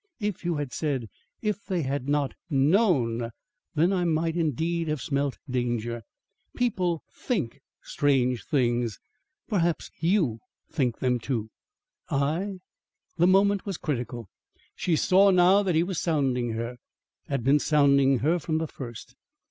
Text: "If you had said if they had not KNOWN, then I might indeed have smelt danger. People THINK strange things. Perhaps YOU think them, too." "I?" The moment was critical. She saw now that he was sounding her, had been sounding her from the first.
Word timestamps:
"If 0.19 0.43
you 0.43 0.55
had 0.55 0.73
said 0.73 1.09
if 1.43 1.63
they 1.65 1.83
had 1.83 2.09
not 2.09 2.33
KNOWN, 2.49 3.29
then 3.75 3.93
I 3.93 4.03
might 4.03 4.35
indeed 4.35 4.87
have 4.87 4.99
smelt 4.99 5.37
danger. 5.47 6.01
People 6.55 7.03
THINK 7.13 7.59
strange 7.83 8.43
things. 8.43 8.97
Perhaps 9.47 9.91
YOU 9.99 10.39
think 10.71 10.97
them, 10.97 11.19
too." 11.19 11.51
"I?" 12.09 12.57
The 13.17 13.27
moment 13.27 13.67
was 13.67 13.77
critical. 13.77 14.27
She 14.75 14.95
saw 14.95 15.29
now 15.29 15.61
that 15.61 15.75
he 15.75 15.83
was 15.83 15.99
sounding 16.01 16.53
her, 16.53 16.77
had 17.27 17.43
been 17.43 17.59
sounding 17.59 18.21
her 18.25 18.39
from 18.39 18.57
the 18.57 18.65
first. 18.65 19.13